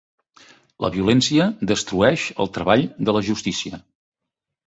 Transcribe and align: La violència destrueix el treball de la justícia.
La 0.85 0.89
violència 0.95 1.45
destrueix 1.73 2.25
el 2.45 2.51
treball 2.57 2.85
de 3.09 3.17
la 3.17 3.23
justícia. 3.29 3.83